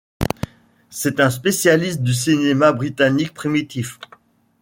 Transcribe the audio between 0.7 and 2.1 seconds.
C'est un spécialiste